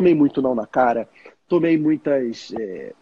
tomei 0.00 0.14
muito 0.14 0.40
não 0.40 0.54
na 0.54 0.66
cara, 0.66 1.06
tomei 1.46 1.76
muitas. 1.76 2.52
É, 2.58 2.94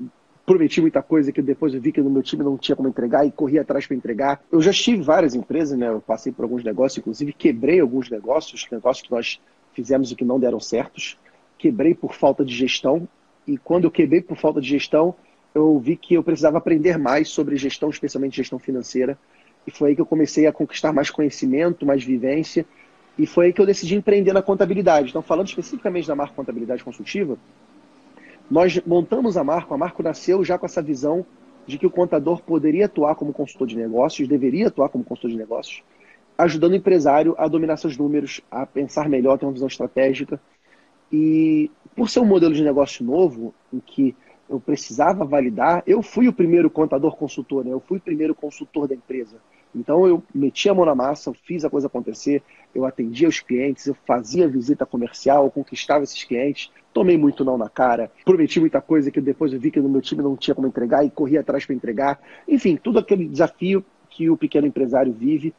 prometi 0.45 0.81
muita 0.81 1.01
coisa 1.01 1.31
que 1.31 1.41
depois 1.41 1.73
eu 1.75 1.81
vi 1.81 1.93
que 1.93 2.01
no 2.01 2.11
meu 2.11 2.23
time 2.23 2.43
não 2.43 2.57
tinha 2.57 2.75
como 2.75 2.89
entregar 2.89 3.25
e 3.25 3.31
corri 3.31 3.59
atrás 3.59 3.87
para 3.87 3.95
entregar. 3.95 4.43
Eu 4.51 4.61
já 4.61 4.73
estive 4.73 4.99
em 4.99 5.03
várias 5.03 5.35
empresas, 5.35 5.79
né? 5.79 5.89
Eu 5.89 6.01
passei 6.01 6.33
por 6.33 6.43
alguns 6.43 6.65
negócios, 6.65 6.99
inclusive 6.99 7.33
quebrei 7.33 7.79
alguns 7.79 8.11
negócios, 8.11 8.67
negócios 8.73 9.07
que 9.07 9.15
nós 9.15 9.41
fizemos 9.75 10.11
e 10.11 10.17
que 10.17 10.25
não 10.25 10.41
deram 10.41 10.59
certos. 10.59 11.17
Quebrei 11.57 11.95
por 11.95 12.15
falta 12.15 12.45
de 12.45 12.55
gestão 12.55 13.07
e 13.47 13.57
quando 13.57 13.85
eu 13.85 13.91
quebrei 13.91 14.23
por 14.23 14.37
falta 14.37 14.61
de 14.61 14.69
gestão, 14.69 15.15
eu 15.55 15.79
vi 15.79 15.97
que 15.97 16.15
eu 16.15 16.23
precisava 16.23 16.59
aprender 16.59 16.99
mais 16.99 17.29
sobre 17.29 17.57
gestão, 17.57 17.91
especialmente 17.91 18.37
gestão 18.37 18.59
financeira. 18.59 19.17
E 19.67 19.71
foi 19.71 19.91
aí 19.91 19.95
que 19.95 20.01
eu 20.01 20.07
comecei 20.07 20.47
a 20.47 20.53
conquistar 20.53 20.93
mais 20.93 21.11
conhecimento, 21.11 21.87
mais 21.87 22.03
vivência. 22.03 22.67
E 23.19 23.27
foi 23.27 23.47
aí 23.47 23.53
que 23.53 23.61
eu 23.61 23.67
decidi 23.67 23.97
empreender 23.97 24.33
na 24.33 24.43
contabilidade. 24.43 25.11
Então, 25.11 25.21
falando 25.21 25.49
especificamente 25.49 26.07
da 26.07 26.15
marca 26.15 26.35
Contabilidade 26.35 26.85
Consultiva, 26.85 27.37
nós 28.51 28.81
montamos 28.87 29.37
a 29.37 29.45
Marco, 29.45 29.75
a 29.75 29.79
Marco 29.79 30.03
nasceu 30.03 30.45
já 30.45 30.57
com 30.57 30.65
essa 30.65 30.81
visão 30.81 31.27
de 31.67 31.77
que 31.77 31.87
o 31.87 31.91
contador 31.91 32.43
poderia 32.43 32.87
atuar 32.87 33.15
como 33.15 33.33
consultor 33.33 33.67
de 33.67 33.77
negócios, 33.77 34.27
deveria 34.27 34.69
atuar 34.69 34.89
como 34.89 35.05
consultor 35.05 35.31
de 35.31 35.37
negócios, 35.37 35.83
ajudando 36.39 36.73
o 36.73 36.77
empresário 36.77 37.35
a 37.37 37.47
dominar 37.47 37.77
seus 37.77 37.97
números, 37.97 38.41
a 38.51 38.65
pensar 38.65 39.09
melhor, 39.09 39.37
ter 39.37 39.45
uma 39.45 39.53
visão 39.53 39.69
estratégica. 39.69 40.41
E 41.13 41.71
por 41.95 42.09
ser 42.09 42.21
um 42.21 42.25
modelo 42.25 42.55
de 42.55 42.63
negócio 42.63 43.05
novo, 43.05 43.53
em 43.73 43.81
que 43.81 44.17
eu 44.49 44.59
precisava 44.59 45.25
validar, 45.25 45.83
eu 45.87 46.03
fui 46.03 46.29
o 46.29 46.33
primeiro 46.33 46.71
contador 46.71 47.17
consultor, 47.17 47.65
né? 47.65 47.73
eu 47.73 47.81
fui 47.81 47.99
o 47.99 48.01
primeiro 48.01 48.35
consultor 48.35 48.89
da 48.89 48.95
empresa. 48.95 49.37
Então 49.75 50.07
eu 50.07 50.23
meti 50.35 50.69
a 50.69 50.75
mão 50.75 50.87
na 50.87 50.95
massa, 50.95 51.29
eu 51.29 51.35
fiz 51.35 51.65
a 51.65 51.71
coisa 51.71 51.87
acontecer, 51.87 52.43
eu 52.75 52.87
atendia 52.87 53.29
os 53.29 53.41
clientes, 53.41 53.87
eu 53.87 53.95
fazia 54.07 54.49
visita 54.49 54.87
comercial, 54.87 55.45
eu 55.45 55.51
conquistava 55.51 56.05
esses 56.05 56.25
clientes, 56.25 56.71
tomei 56.93 57.19
muito 57.19 57.45
não 57.45 57.59
na 57.59 57.69
cara, 57.69 58.11
prometi 58.25 58.59
muita 58.59 58.81
coisa 58.81 59.11
que 59.11 59.21
depois 59.21 59.53
eu 59.53 59.61
vi 59.61 59.71
que 59.71 59.81
no 59.81 59.89
meu 59.89 60.01
time 60.01 60.23
não 60.23 60.37
tinha 60.37 60.55
como 60.55 60.67
entregar 60.67 61.05
e 61.05 61.11
corri 61.11 61.37
atrás 61.37 61.67
para 61.67 61.75
entregar. 61.75 62.21
Enfim, 62.47 62.77
tudo 62.77 62.99
aquele 62.99 63.29
desafio 63.29 63.85
que 64.09 64.31
o 64.31 64.37
pequeno 64.37 64.67
empresário 64.67 65.13
vive. 65.13 65.55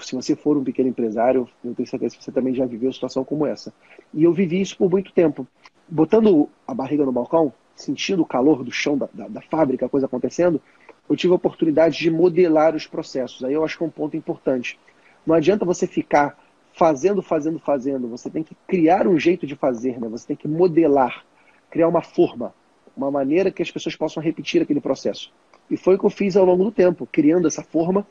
Se 0.00 0.14
você 0.14 0.36
for 0.36 0.56
um 0.56 0.64
pequeno 0.64 0.88
empresário, 0.88 1.48
eu 1.64 1.74
tenho 1.74 1.88
certeza 1.88 2.16
que 2.16 2.24
você 2.24 2.32
também 2.32 2.54
já 2.54 2.64
viveu 2.64 2.92
situação 2.92 3.24
como 3.24 3.44
essa. 3.44 3.74
E 4.14 4.22
eu 4.22 4.32
vivi 4.32 4.60
isso 4.60 4.76
por 4.76 4.88
muito 4.88 5.12
tempo. 5.12 5.46
Botando 5.88 6.48
a 6.66 6.72
barriga 6.72 7.04
no 7.04 7.10
balcão, 7.10 7.52
sentindo 7.82 8.22
o 8.22 8.26
calor 8.26 8.62
do 8.62 8.70
chão 8.70 8.96
da, 8.96 9.08
da, 9.12 9.28
da 9.28 9.40
fábrica, 9.40 9.86
a 9.86 9.88
coisa 9.88 10.06
acontecendo, 10.06 10.60
eu 11.08 11.16
tive 11.16 11.32
a 11.32 11.36
oportunidade 11.36 11.98
de 11.98 12.10
modelar 12.10 12.74
os 12.74 12.86
processos. 12.86 13.42
Aí 13.42 13.52
eu 13.52 13.64
acho 13.64 13.76
que 13.76 13.82
é 13.82 13.86
um 13.86 13.90
ponto 13.90 14.16
importante. 14.16 14.78
Não 15.26 15.34
adianta 15.34 15.64
você 15.64 15.86
ficar 15.86 16.38
fazendo, 16.72 17.20
fazendo, 17.20 17.58
fazendo. 17.58 18.08
Você 18.08 18.30
tem 18.30 18.42
que 18.42 18.56
criar 18.66 19.06
um 19.06 19.18
jeito 19.18 19.46
de 19.46 19.56
fazer, 19.56 20.00
né? 20.00 20.08
Você 20.08 20.28
tem 20.28 20.36
que 20.36 20.48
modelar, 20.48 21.24
criar 21.70 21.88
uma 21.88 22.00
forma, 22.00 22.54
uma 22.96 23.10
maneira 23.10 23.50
que 23.50 23.62
as 23.62 23.70
pessoas 23.70 23.96
possam 23.96 24.22
repetir 24.22 24.62
aquele 24.62 24.80
processo. 24.80 25.32
E 25.70 25.76
foi 25.76 25.96
o 25.96 25.98
que 25.98 26.06
eu 26.06 26.10
fiz 26.10 26.36
ao 26.36 26.44
longo 26.44 26.64
do 26.64 26.72
tempo, 26.72 27.08
criando 27.10 27.46
essa 27.46 27.62
forma. 27.62 28.06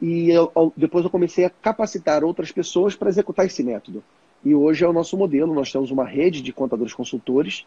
E 0.00 0.30
eu, 0.30 0.72
depois 0.76 1.04
eu 1.04 1.10
comecei 1.10 1.44
a 1.44 1.50
capacitar 1.50 2.24
outras 2.24 2.50
pessoas 2.50 2.96
para 2.96 3.08
executar 3.08 3.46
esse 3.46 3.62
método. 3.62 4.02
E 4.44 4.54
hoje 4.54 4.84
é 4.84 4.88
o 4.88 4.92
nosso 4.92 5.16
modelo. 5.16 5.54
Nós 5.54 5.70
temos 5.70 5.90
uma 5.90 6.04
rede 6.04 6.40
de 6.40 6.52
contadores 6.52 6.94
consultores, 6.94 7.66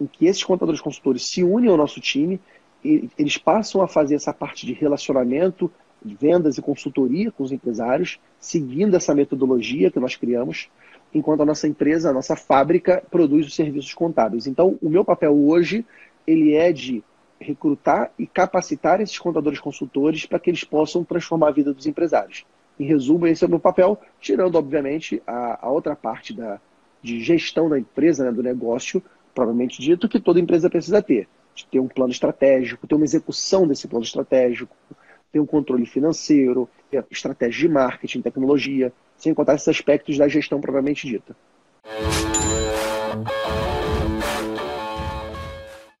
em 0.00 0.06
que 0.06 0.26
esses 0.26 0.44
contadores 0.44 0.80
consultores 0.80 1.26
se 1.26 1.42
unem 1.42 1.70
ao 1.70 1.76
nosso 1.76 2.00
time 2.00 2.40
e 2.84 3.08
eles 3.16 3.38
passam 3.38 3.80
a 3.82 3.88
fazer 3.88 4.16
essa 4.16 4.32
parte 4.32 4.66
de 4.66 4.72
relacionamento, 4.72 5.70
vendas 6.04 6.58
e 6.58 6.62
consultoria 6.62 7.30
com 7.30 7.44
os 7.44 7.52
empresários, 7.52 8.18
seguindo 8.40 8.96
essa 8.96 9.14
metodologia 9.14 9.90
que 9.90 10.00
nós 10.00 10.16
criamos, 10.16 10.68
enquanto 11.14 11.42
a 11.42 11.46
nossa 11.46 11.68
empresa, 11.68 12.10
a 12.10 12.12
nossa 12.12 12.34
fábrica, 12.34 13.02
produz 13.10 13.46
os 13.46 13.54
serviços 13.54 13.94
contábeis. 13.94 14.46
Então, 14.46 14.78
o 14.82 14.88
meu 14.88 15.04
papel 15.04 15.32
hoje, 15.32 15.84
ele 16.26 16.54
é 16.54 16.72
de 16.72 17.04
recrutar 17.38 18.12
e 18.18 18.26
capacitar 18.26 19.00
esses 19.00 19.18
contadores 19.18 19.60
consultores 19.60 20.26
para 20.26 20.38
que 20.38 20.50
eles 20.50 20.64
possam 20.64 21.04
transformar 21.04 21.48
a 21.48 21.52
vida 21.52 21.72
dos 21.72 21.86
empresários. 21.86 22.44
Em 22.78 22.84
resumo, 22.84 23.26
esse 23.26 23.44
é 23.44 23.46
o 23.46 23.50
meu 23.50 23.60
papel, 23.60 24.00
tirando, 24.20 24.56
obviamente, 24.56 25.22
a, 25.26 25.66
a 25.66 25.70
outra 25.70 25.94
parte 25.94 26.32
da, 26.32 26.60
de 27.02 27.20
gestão 27.20 27.68
da 27.68 27.78
empresa, 27.78 28.24
né, 28.24 28.32
do 28.32 28.42
negócio, 28.42 29.02
provavelmente 29.34 29.80
dito, 29.80 30.08
que 30.08 30.20
toda 30.20 30.40
empresa 30.40 30.70
precisa 30.70 31.02
ter. 31.02 31.28
De 31.54 31.66
ter 31.66 31.80
um 31.80 31.88
plano 31.88 32.12
estratégico, 32.12 32.86
ter 32.86 32.94
uma 32.94 33.04
execução 33.04 33.66
desse 33.66 33.86
plano 33.86 34.04
estratégico, 34.04 34.74
ter 35.30 35.40
um 35.40 35.46
controle 35.46 35.84
financeiro, 35.86 36.68
ter 36.90 37.04
estratégia 37.10 37.68
de 37.68 37.74
marketing, 37.74 38.22
tecnologia, 38.22 38.92
sem 39.16 39.34
contar 39.34 39.54
esses 39.54 39.68
aspectos 39.68 40.16
da 40.16 40.28
gestão 40.28 40.60
propriamente 40.60 41.06
dita. 41.06 41.36